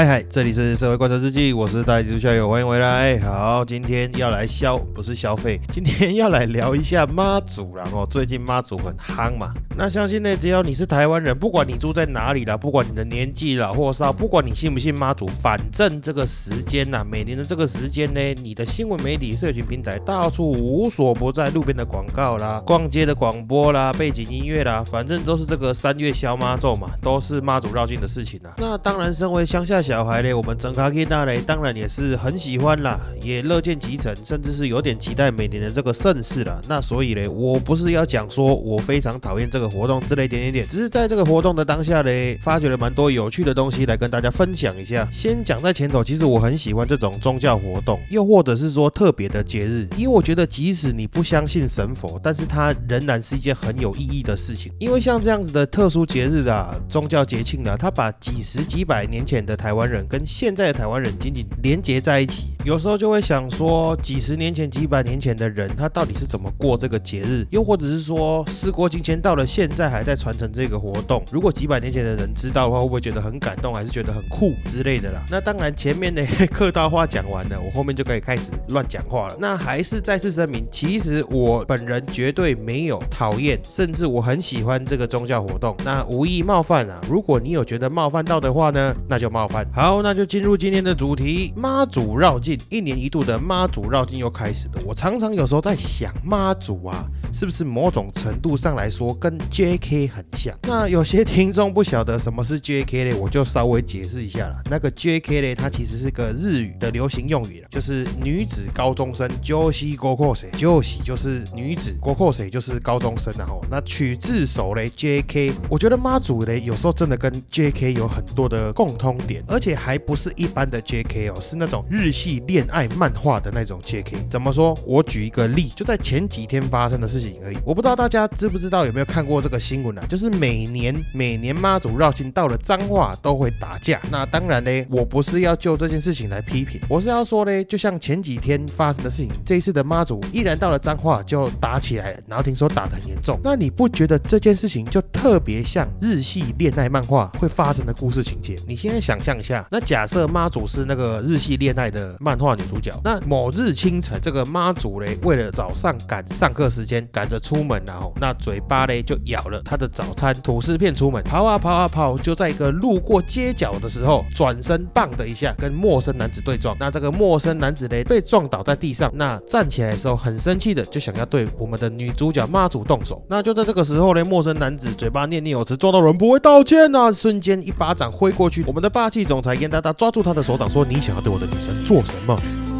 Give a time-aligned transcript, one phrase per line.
[0.00, 3.18] 嗨嗨，这里是社会观察日记，我是大猪校友，欢迎回来。
[3.18, 7.84] 好，今天要来消不是消费，今天要来聊一下妈祖啦。
[7.92, 9.52] 哦，最近妈祖很夯嘛。
[9.76, 28.54] 那相信呢，只要你是台湾人，不管你住在哪里啦，不管你的年纪老或少，不管你信不信妈祖，反正这个时间呐，每年的这个时间呢，你的新闻媒体、社群平台到处无所不在，路边的广告啦，逛街的广播啦，背景音乐啦，反正都是这个三月消妈咒嘛，都是妈祖绕境的事情啊。
[28.56, 29.89] 那当然，身为乡下。
[29.90, 36.62] 小孩嘞，我们整卡基大嘞，当然也是很喜欢啦，也乐见其成，甚至是有点期待每年的这个盛事了。
[36.68, 45.08] 那所以嘞，我不是要讲说我非常讨厌这个活动之类点点点，只是在这个活动的当下嘞，发掘了蛮多有趣的东西来跟大家分享一下。
[45.12, 54.72] 先讲在前头，其实我很喜欢这种宗教活动，又或者是说特别的节日，因为我觉得即使你不相信神佛，但是它仍然是一件很有意义的事情。
[54.78, 67.46] 因为像这样子的特殊节日啊，宗教节庆啊，它把几十几百年前的台湾湾人跟现在的台湾人紧紧连接在一起，有时候就会想说，几十年前、几百年前的人，他到底是怎么过这个节日？
[67.50, 71.24] 又或者是说，事过境迁，到了现在还在传承这个活动？
[71.32, 75.24] 如果几百年前的人知道的话，会不会觉得很感动，还是觉得很酷之类的啦？
[75.30, 76.22] 那当然，前面的
[76.52, 79.36] 客套话讲完了，我后面就可以开始乱讲话了。
[79.40, 85.74] 那还是再次声明，其实我本人绝对没有讨厌，甚至我很喜欢这个宗教活动。
[85.82, 89.66] 那无意冒犯啊，如果你有觉得冒犯到的话呢，那就冒犯。
[89.72, 91.54] 好，那就进入今天的主题。
[91.56, 94.82] 妈祖绕境，一年一度的妈祖绕境又开始了。
[94.84, 100.08] 我常常有时候在想，妈祖啊，是不是某种程度上来说跟 J.K.
[100.08, 100.56] 很像？
[100.62, 103.04] 那有些听众不晓得什么是 J.K.
[103.04, 104.60] 嘞，我就稍微解释一下了。
[104.70, 105.40] 那个 J.K.
[105.40, 109.30] 嘞，它其实是个日语的流行用语了，就是女子高中生。
[109.40, 110.50] 就西高阔谁？
[110.56, 115.52] 就西就是女子，高阔谁就是高中生然后那取自首嘞，J.K.
[115.68, 117.92] 我觉得妈祖嘞，有时候真的跟 J.K.
[117.92, 119.44] 有很多的共通点。
[119.46, 121.28] 而且还不是一般的 J.K.
[121.28, 124.26] 哦，是那种日系恋爱漫画的那种 J.K.
[124.30, 124.78] 怎么说？
[124.86, 127.58] 我举一个例，就在前几天发生的事情而已。
[127.64, 130.06] 我不知道大家知不知道，有没有看过这个新闻啊？
[130.08, 134.00] 就是每年每年妈祖绕境到了彰化都会打架。
[134.10, 143.38] 那当然呢，我不是要就这件事情来批评，我是要说呢，就像前几天发生的事情，这一次的妈祖依然到了彰化就打起来了，然后听说打得很严重。
[143.42, 148.56] 那你不觉得这件事情就特别像日系恋爱漫画会发生的故事情节？
[148.66, 149.42] 你现在想象一。
[149.42, 179.24] 下，那假设妈祖是那个日系恋爱的漫漫画女主角，那某日清晨，这个妈祖嘞，为了早上赶上课时间，赶着出门，然后那嘴巴嘞就咬了她的早餐吐司片，出门跑啊跑啊跑，就在一个路过街角的时候，转身棒的一下跟陌生男子对撞，那这个陌生男子嘞被撞倒在地上，那站起来的时候很生气的就想要对我们的女主角妈祖动手，那就在这个时候嘞，陌生男子嘴巴念念有词，撞到人不会道歉呐，瞬间一巴掌挥过去，我们的霸气。
[179.24, 182.19] 总裁严大大抓住他的手掌说：“你想要对我的女神做什么？”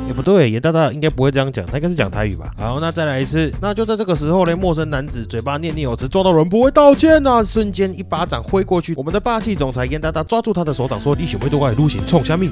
[0.09, 2.51] 也不对，严大大应该不会这样讲，他应该是讲台语吧。
[2.57, 3.53] 好，那再来一次。
[3.61, 12.51] 那就在这个时候呢，陌生男子嘴巴念念有词，撞到人不会道歉呐，瞬间一巴掌挥过去，我们的霸气总裁严大大抓住他的手掌说：“你想会多快撸行冲下命？”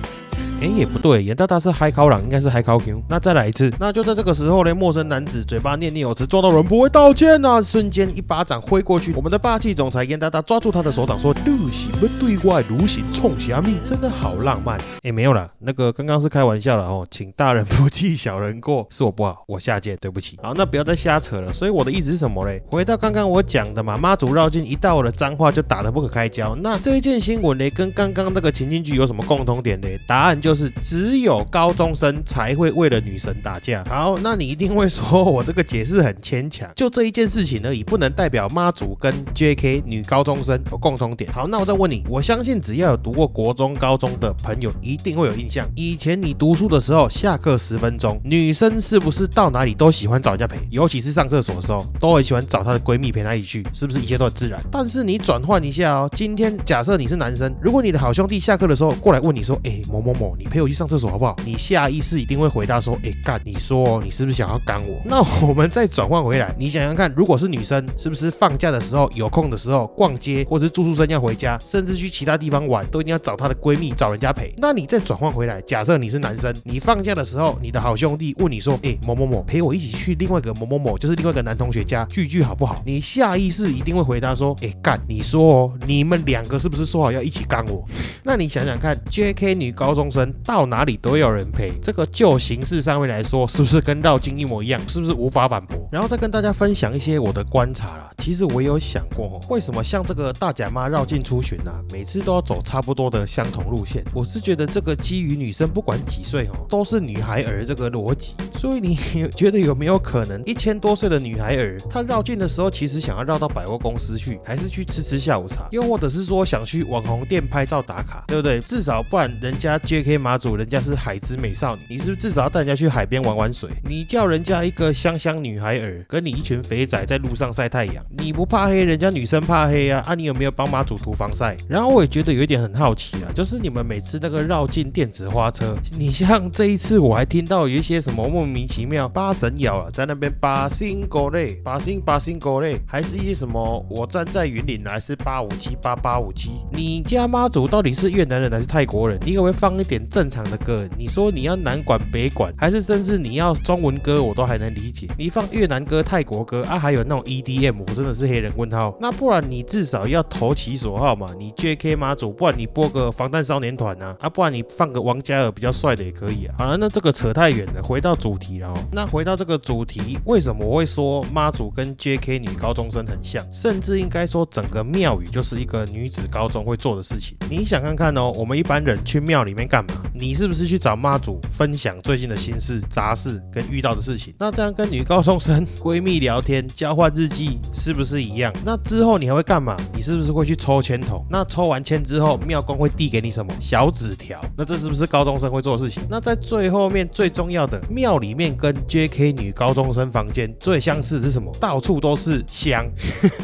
[0.60, 3.00] 哎，也不对，严大大是嗨考朗，应该是嗨考 Q。
[3.08, 20.36] 那再来一次，那就在这个时候呢，陌生男子嘴巴念念有词，撞到人不会道歉呐，瞬间一巴掌挥过去，我们的霸气总裁严大大抓住他的手掌说：“露西不对外如行冲虾米，真的好浪漫。”哎，没有了，那个刚刚是开玩笑了哦，请大人不计小人过，是我不好，我下届对不起。
[20.42, 21.52] 好，那不要再瞎扯了。
[21.52, 22.60] 所以我的意思是什么嘞？
[22.68, 26.56] 回到刚刚我讲的嘛，妈祖绕境一到了脏话就打得不可开交。
[26.56, 29.88] 那这一件新闻呢，跟刚刚那个情景剧有什么共同点呢？
[30.08, 31.44] 答案就就是只有。
[31.50, 33.82] 高中生才会为了女神打架。
[33.88, 39.82] 好，那你一定会说我这个解释很牵强，就这一件事情而已，不能代表妈祖跟 J.K.
[39.84, 41.32] 女高中生有共同点。
[41.32, 45.68] 好，那我再问你，我相信只要有读过国中、高中的朋友，一定会有印象。
[45.74, 50.58] 以前你读书的时候，下课十分钟，女生是不是到哪里都喜欢找人家陪？
[50.70, 54.62] 尤其是上厕所的时候，都很喜欢找她的闺蜜陪她一起去，是不是一切都很自然？
[54.70, 61.34] 但是你转换一下哦，今天假设你是男生，如果你的好兄弟下课的时候过来问你说，哎，某某某，你陪我去上厕所好不好？
[61.44, 65.00] 你下意识一定会回答说，哎干，你说你是不是想要干我？
[65.04, 74.54] 那我们再转换回来，你想想看，如果是女生，是不是放假的时候有空的时候逛街，或者是住宿生要回家，甚至去其他地方玩，都一定要找她的闺蜜找人家陪？
[74.58, 82.80] 那你再转换回来，假设你是男生，你放假的时候，你的好兄弟问你说，哎某某某陪我一起去另外一个某某某，就是另外一个男同学家聚聚好不好？
[82.86, 87.84] 你下意识一定会回答说，哎干，你说哦，你们两个是不是说好要一起干我？
[88.22, 89.54] 那你想想看，J.K.
[89.54, 94.80] 女高中生到哪里都有人陪，这个就形式上面来说，是不是跟绕境一模一样？
[94.88, 95.88] 是不是无法反驳？
[95.90, 98.10] 然后再跟大家分享一些我的观察啦。
[98.18, 104.04] 其实我有想过，为什么像这个大甲妈绕境出巡啊，每次都要走差不多的相同路线？
[104.12, 108.34] 我是觉得这个基于女生不管几岁哦，都是女孩儿这个逻辑。
[108.54, 108.96] 所以你
[109.34, 115.68] 觉得有没有可能，一千多岁的女孩儿，她绕境的时候，其实想要绕到百货公司去，还是去吃吃下午茶？
[115.70, 118.60] 又或者是说想去网红店拍照打卡，对不对？
[118.60, 120.17] 至少不然人家 J.K.
[120.18, 123.70] 马祖，人家是海之美少女，你是不是至少要带人家去海边玩玩水？
[123.84, 130.04] 你叫人家一个香香女孩儿，跟你一群肥仔在路上晒太阳，你不怕黑，人家女生怕黑啊？
[130.06, 131.56] 啊，你有没有帮马祖涂防晒？
[131.68, 146.50] 然后我也觉得有一点很好奇啊，就是你们每次那个绕境电子花车，你像这一次我还听到有一些什么莫名其妙八神咬啊，在那边八星狗类，八星八星狗类，还是一些什么我站在云岭还是八五七八八五七？
[146.72, 149.18] 你家妈祖到底是越南人还是泰国人？
[149.24, 150.88] 你可不可以放一点正常的歌？
[150.96, 155.06] 你说你要南管北管，还是甚至你要中文歌，我都还能理解。
[155.18, 158.96] 你放越南歌、泰国歌啊，还有那种 EDM，我真的是黑人问号。
[159.00, 161.30] 那不然你至少要投其所好嘛？
[161.38, 166.54] 你 JK 妈祖，不然你播个防弹少年团啊，啊，不然你放个王嘉尔比较帅的也可以啊。
[166.58, 168.74] 好了，那这个扯太远了，回到主题了哦。
[168.92, 173.44] 那回到这个主题，为什么我会说妈祖跟 JK 女高中生很像？
[173.52, 177.36] 甚至应该说整个庙宇就是一个女子高中会做的事情。
[177.50, 179.87] 你想看看哦，我们一般人去庙里面干嘛？
[180.14, 184.34] 你是不是去找妈祖分享最近的心事、杂事跟遇到的事情？
[184.38, 188.52] 那这样跟女高中生闺蜜聊天、交换日记是不是一样？
[188.64, 189.76] 那之后你还会干嘛？
[189.94, 191.24] 你是不是会去抽签筒？
[191.30, 194.40] 那抽完签之后，庙公会递给你什么小纸条？
[194.56, 196.02] 那这是不是高中生会做的事情？
[196.10, 201.54] 那在最后面最重要的，庙里面跟 JK 女高中生房间最相似是什么？
[201.60, 202.84] 到处都是香。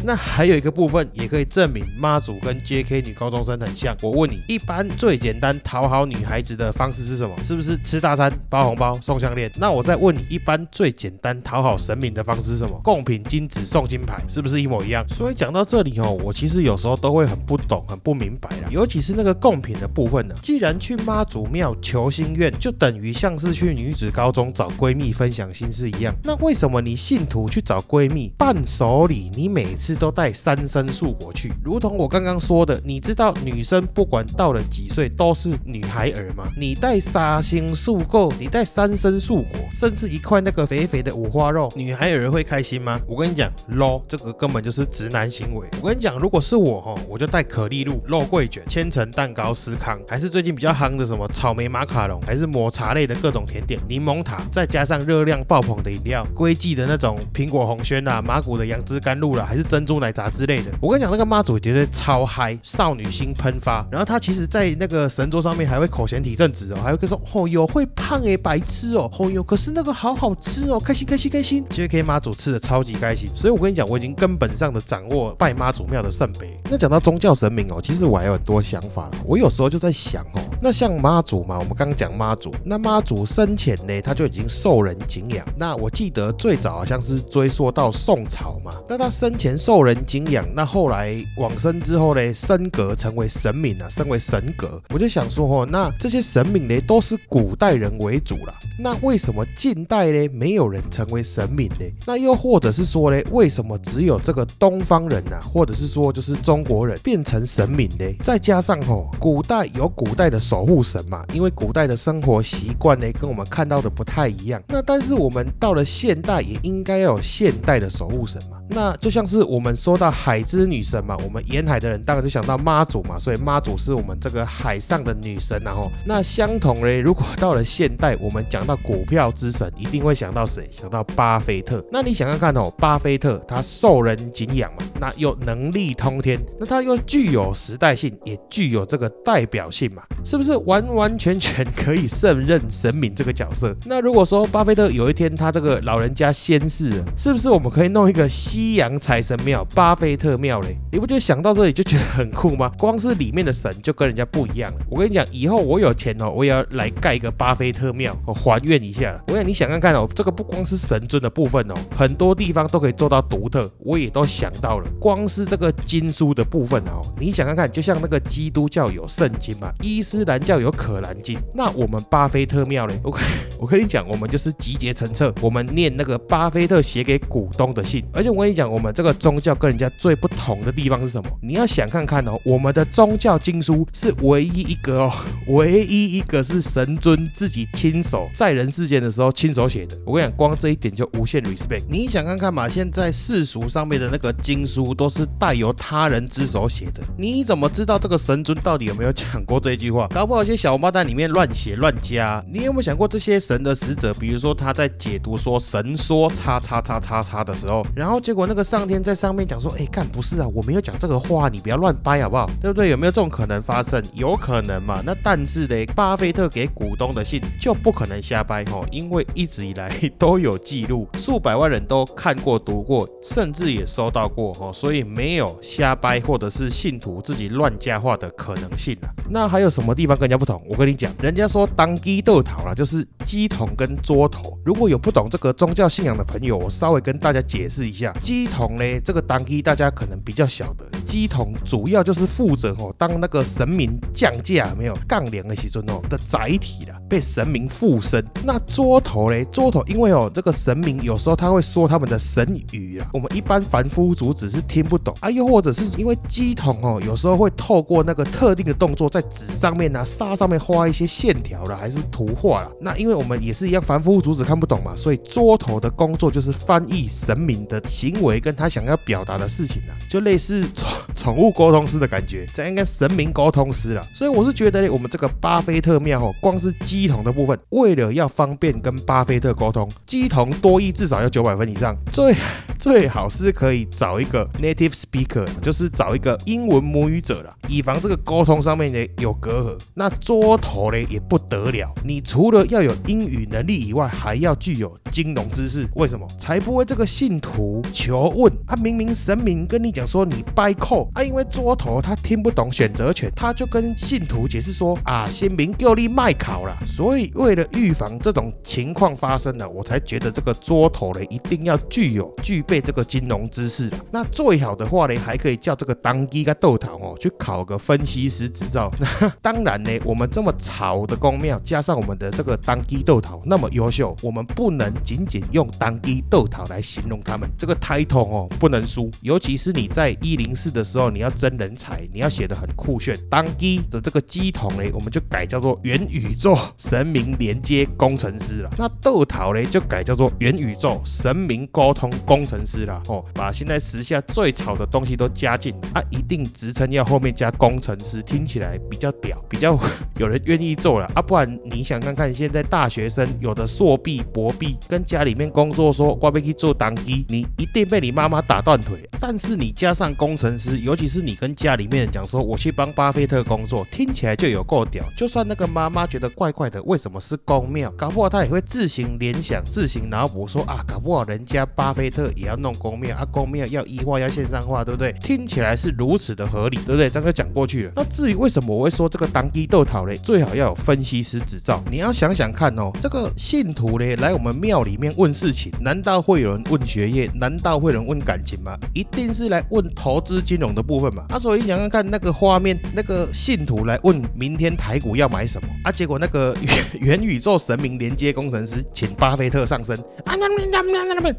[0.02, 3.96] 那还有一个部分也可以证明妈祖跟 JK 女高中生很像。
[4.02, 7.32] 我问你，一般最简单讨好女孩孩子的方式是什么？
[7.44, 9.48] 是不是吃大餐、包红包、送项链？
[9.56, 12.76] 那我再问你，一般最简单讨好神明的方式是什么？
[12.82, 15.08] 贡品金子、送金牌，是不是一模一样？
[15.08, 18.68] 所以讲到这里哦，我其实有时候都会很不懂、很不明白啦。
[18.68, 26.12] 尤其是那个贡品的部分呢，既然去妈祖庙求心愿，就等于像是去女子高中找闺蜜分享心事一样。
[26.24, 31.52] 那为什么你信徒去找闺蜜伴手礼，你每次都带三生素果去？
[31.62, 36.48] 如同我刚刚说的，你知道女生不管到了几岁都是女孩儿吗？
[36.56, 43.00] 你带沙星素果，你带三生素果，甚至一块那个肥肥的五花肉，女孩有人会开心吗？
[43.06, 45.66] 我跟你讲，low，这个根本就是直男行为。
[45.82, 60.70] 我跟你讲，如果是我哈，我就带可丽露、肉桂卷、千层蛋糕、司康，还是最近比较夯的什么草莓马卡龙，还是抹茶类的各种甜点、柠檬塔，再加上热量爆棚的饮料，龟记的那种苹果红轩啊，马古的杨枝甘露啦，还是珍珠奶茶之类的。
[60.80, 63.86] 我跟你讲，那个妈祖绝对超嗨，少女心喷发。
[63.90, 71.64] 然后他其实，在那个神桌上面还会口嫌体正直哦，还会说哦哟会胖诶，白痴哦，哦哟可是那个好好吃哦，开心开心开心。
[71.70, 76.56] 其实 K 妈祖吃的超级开心，所以我跟你讲，我已经根本上的掌握拜妈祖庙的圣杯。
[76.70, 79.12] 那讲到宗教神明哦，其实我还有很多想法了。
[79.24, 85.44] 我有时候就在想哦，那像妈祖嘛，我们刚刚讲妈祖，那妈祖生前呢，他就已经受人敬仰。
[85.58, 94.80] 那我记得最早好像是追溯到宋朝嘛，那他生前受人敬仰，那后来往生之后呢，升格成为神明啊，升为神格。
[94.90, 98.52] 我就想说哦，那这些神明呢，都是古代人为主啦。
[98.78, 101.90] 那为什么近代呢，没有人成为神明呢？
[102.04, 108.04] 那又或者是说呢，为什么只有这个东方人啊，或者是说就是中国人变成神明呢？
[108.22, 114.62] 再加上哦，古代有古代的守护神嘛，因为古代的生活习惯呢，跟我们看到的不太一样。
[114.68, 118.58] 那但是我们到了现代，也应该要有现代的守护神嘛。
[118.68, 130.68] 那就像是我们说到海之女神嘛，我们沿海的人当然就想到妈祖嘛，所以妈祖是我们这个海上的女神，然后那相同嘞，如果到了现代，我们讲到股票之神，一定会想到谁？
[130.70, 131.84] 想到巴菲特。
[131.90, 143.74] 那你想想看哦，巴菲特他受人敬仰嘛，那又能力通天，那他又具有时代性，也具有这个代表性嘛，是不是完完全全可以胜任神明这个角色？
[143.86, 150.76] 那如果说巴菲特有一天他这个老人家仙逝了，是不是我们可以弄一个西洋财神庙——巴菲特庙嘞？
[150.92, 152.70] 你不觉得想到这里就觉得很酷吗？
[152.78, 154.78] 光是里面的神就跟人家不一样了。
[154.88, 159.22] 我跟你讲，以后我有有钱哦，我也要来盖一个巴菲特庙，我还愿一下。
[159.28, 164.88] 我想你想看看哦，这个不光是神尊的部分哦，很多地方都可以做到独特，我也都想到了。
[164.98, 172.98] 光是这个经书的部分哦，你想看看，就像那个基督教有圣经嘛，伊斯兰教有可兰经，那我们巴菲特庙嘞？
[173.02, 173.16] 我
[173.60, 178.04] 我跟你讲，我们就是集结成册，我们念那个巴菲特写给股东的信。
[178.12, 181.28] 而且我跟你讲，我们这个宗教跟人家最不同的地方是什么？
[181.42, 185.12] 你要想看看哦，我们的宗教经书是唯一一个哦，
[185.48, 189.98] 唯唯一一个是神尊自己亲手在人世间的时候亲手写的。
[190.06, 191.82] 我跟你讲，光这一点就无限 respect。
[191.90, 200.06] 你想看看嘛，现在世俗上面的那个经书都是带由他人之手写的，你怎么知道这个神尊到底有没有讲过这句话？
[200.14, 202.40] 搞不好一些小王八蛋里面乱写乱加。
[202.48, 212.48] 你有没有想过这些神的使者，比如说他在解读说神说叉叉叉叉叉的时候，然后结果那个上天在上面讲说，哎，干不是啊，我没有讲这个话，你不要乱掰好不好？
[212.62, 212.90] 对不对？
[212.90, 214.00] 有没有这种可能发生？
[214.12, 215.02] 有可能嘛？
[215.04, 229.06] 那但是是的，巴菲特给股东的信就不可能瞎掰吼，因为一直以来 都有记录，数百万人都看过、读过，甚至也收到过吼，所以没有瞎掰或者是信徒自己乱加话的可能性啊。
[229.30, 230.60] 那还有什么地方跟人家不同？
[230.68, 234.58] 我跟你讲，人家说当鸡斗桃啦，就是鸡桶跟桌头。
[234.64, 247.03] 如果有不懂这个宗教信仰的朋友，我稍微跟大家解释一下，鸡桶呢，这个当鸡大家可能比较晓得，系统主要就是负责哦，当那个神明降价没有杠铃的时尊哦的载体了。
[247.14, 249.44] 被神明附身，那桌头嘞？
[249.52, 255.30] 桌头因为哦，这个神明有时候他会说他们的神语啊，我们一般凡夫俗子是听不懂啊。
[255.30, 262.72] 又或者是因为鸡桶哦，有时候会透过那个特定的动作，在纸上面啊、沙上面画一些线条了，还是图画了。
[262.80, 274.04] 那因为我们也是一样凡夫俗子看不懂嘛，所以桌头的工作就是翻译神明的行为跟他想要表达的事情啊，就类似宠宠物沟通师的感觉，这应该神明沟通师了。
[274.12, 282.34] 所以我是觉得我们这个巴菲特庙哦，光是鸡桶的部分，为了要方便跟巴菲特沟通，鸡桶多益至少要九百分以上，最
[282.78, 289.78] 最好是可以找一个 native speaker，就是找一个英文母语者了，以防这个沟通上面呢有隔阂。
[289.94, 295.88] 那桌头呢也不得了，你除了要有英语能力以外，还要具有金融知识。
[295.94, 296.26] 为什么？
[296.38, 306.76] 才不会这个信徒求问，他明明神明跟你讲说你掰扣啊，因为桌头他听不懂选择权，他就跟信徒解释说啊，先明叫你卖考了。
[306.86, 313.90] 所以，为了预防这种情况发生呢，我才觉得这个桌头呢一定要具有具备这个金融知识。
[314.12, 318.92] 那最好的话呢，还可以叫这个当机跟豆桃哦去考个分析师执照。
[319.42, 327.48] 当然呢，我们这么潮的公庙，加上我们的这个当机豆桃那么优秀，我们不能仅仅用当机豆桃来形容他们。
[327.58, 333.18] 这个 title 哦不能输，尤其是你在一零四的时候，你要争人才，你要写的很酷炫。
[333.28, 336.56] 当机的这个机筒呢，我们就改叫做元宇宙。
[336.76, 349.78] 神明连接工程师了，那豆桃嘞就改叫做元宇宙神明沟通工程师了哦，把现在时下最潮的东西都加进，啊，一定职称要后面加工程师，听起来比较屌，比较
[350.16, 359.08] 有人愿意做了啊，不然你想看看现在大学生有的硕毕博毕，跟家里面工作说我要去做当机，你一定被你妈妈打断腿。
[359.20, 366.63] 但是你加上工程师，尤其是你跟家里面讲说我去帮巴菲特工作，听起来就有够屌，就算那个妈妈觉得怪怪。
[366.84, 367.90] 为什么是公庙？
[367.96, 375.12] 搞不好他也会自行联想、自行脑补说啊，搞不好人家巴菲特也要弄公庙啊，公庙要一化、要线上化，对不对？
[375.22, 377.08] 听起来是如此的合理，对不对？
[377.08, 377.92] 这样就讲过去了。
[377.96, 381.82] 那至于为什么我会说这个当地豆讨嘞，最好要有分析师执照？
[381.90, 387.30] 你要想想看哦，这个信徒嘞来我们庙里面问事情，难道会有人问学业？
[387.34, 388.78] 难道会有人问感情吗？
[388.94, 391.24] 一定是来问投资金融的部分嘛。
[391.28, 395.92] 啊，所以你想想看那个画面，那个信徒来问明天台股要买什么啊？
[395.92, 396.53] 结果那个。
[397.00, 399.98] 元宇宙神明连接工程师请巴菲特上身！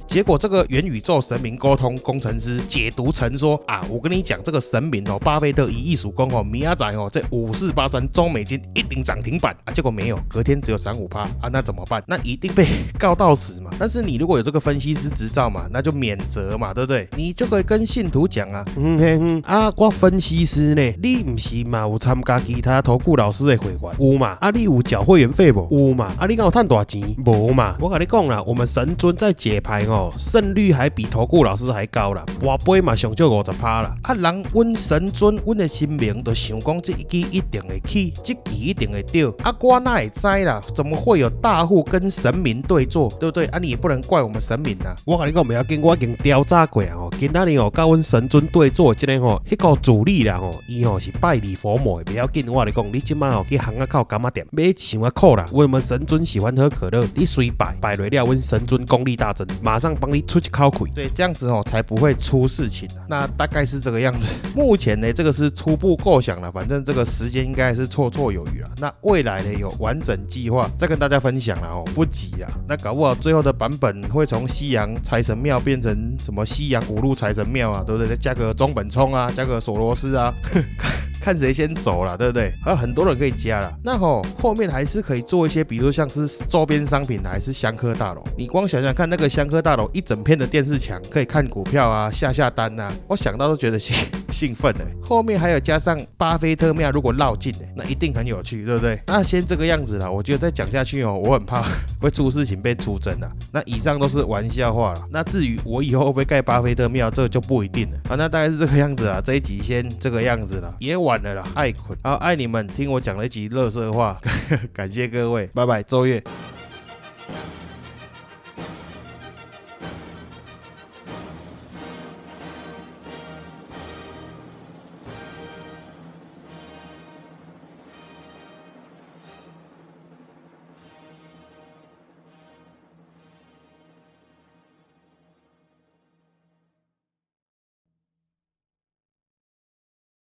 [0.07, 9.73] 结果这个元宇宙神明沟通工程师解读成说啊，我跟你讲，这个神明哦，巴菲特一亿曙光哦，米亚仔哦，这五四八三中美金一定涨停板啊！
[9.73, 11.49] 结果没有，隔天只有涨五趴啊！
[11.51, 12.03] 那怎么办？
[12.07, 12.65] 那一定被
[12.97, 13.71] 告到死嘛！
[13.77, 17.07] 但是你如果有这个分析师执照嘛，那就免责嘛，对不对？
[17.15, 21.81] 你就可以跟信徒讲啊，嗯哼啊，我分析师呢，你唔是嘛？
[21.81, 24.37] 有参加其他投顾老师的会员有嘛？
[24.39, 25.67] 啊，你有缴会员费不？
[25.71, 26.13] 有嘛？
[26.17, 27.01] 啊，你讲有赚多少钱？
[27.25, 27.75] 无嘛？
[27.81, 33.95] 我跟你讲啦，我们神尊在解牌哦，胜率还还比投顾老师还高啦，博杯嘛上少五十趴啦。
[34.03, 39.33] 啊，人阮神尊，阮的心明都想讲这一期一定会起，这期一定会掉。
[39.39, 40.61] 啊，我哪会知啦？
[40.75, 43.47] 怎么会有大户跟神明对坐，对不对？
[43.47, 44.95] 啊，你也不能怪我们神明呐。
[45.05, 46.93] 我跟你讲，不要紧，我已经调查过啊。
[46.95, 52.47] 哦，今仔日哦，甲阮神尊对坐，即个吼，迄个主力啦吼，伊吼是拜礼佛母的，不要紧。
[52.47, 55.45] 我来讲，你即摆哦去行啊靠干嘛店买想啊苦啦。
[55.51, 57.05] 为什么神尊喜欢喝可乐？
[57.15, 60.89] 你随拜拜来了，阮神尊功力大增，马上帮你出去口亏。
[60.95, 62.89] 对，这样子哦才不会出事情。
[63.07, 64.35] 那大概是这个样子。
[64.55, 68.69] 目前呢，这个是初步构想了，反正这个时间应该是绰绰有余了。
[68.77, 72.47] 那未来呢，有完整计划再跟大家分享了哦，不急了。
[72.67, 78.09] 那搞不好最后的版本会从西洋财神庙变成什么西洋五路财神庙啊，对不对？
[78.09, 80.33] 再加个中本聪啊，加个索罗斯啊。
[81.25, 82.53] 看谁先走了，对不对？
[82.63, 83.73] 还有很多人可以加了。
[83.83, 88.23] 那吼后面还是可以做一些，比如像是周边商品还是香科大楼。
[88.37, 93.95] 你光想想看，那个香科大楼一整片的电视墙，可以看股票啊，下下单呐，我想到都觉得心
[94.35, 94.85] 兴奋的。
[95.01, 98.99] 后面还有加上巴菲特庙，如果绕进，那一定很有趣，对不对？
[99.07, 101.63] 那先这个样子了，我觉得再讲下去哦，我很怕
[101.99, 103.27] 会出事情被出征的。
[103.51, 105.01] 那以上都是玩笑话了。
[105.09, 107.97] 那至于我以后会不会盖巴菲特庙，这就不一定了。
[108.09, 109.19] 啊，那大概是这个样子了。
[109.21, 111.15] 这一集先这个样子了，也晚。
[111.15, 114.19] 了啦，爱捆，好爱你们，听我讲了一集乐色话，
[114.73, 116.21] 感谢各位，拜拜，周月。